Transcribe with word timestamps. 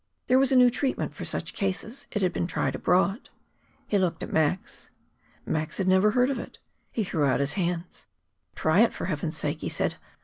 There 0.25 0.39
was 0.39 0.51
a 0.51 0.55
new 0.55 0.71
treatment 0.71 1.13
for 1.13 1.25
such 1.25 1.53
cases 1.53 2.07
it 2.09 2.23
had 2.23 2.33
been 2.33 2.47
tried 2.47 2.73
abroad. 2.73 3.29
He 3.85 3.99
looked 3.99 4.23
at 4.23 4.33
Max. 4.33 4.89
Max 5.45 5.77
had 5.77 5.87
never 5.87 6.09
heard 6.09 6.31
of 6.31 6.39
it. 6.39 6.57
He 6.91 7.03
threw 7.03 7.23
out 7.23 7.39
his 7.39 7.53
hands. 7.53 8.07
"Try 8.55 8.79
it, 8.79 8.95
for 8.95 9.05
Heaven's 9.05 9.37
sake," 9.37 9.61
he 9.61 9.69
said. 9.69 9.97